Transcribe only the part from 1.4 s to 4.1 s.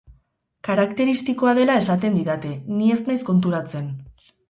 dela esaten didate, ni ez naiz konturatzen.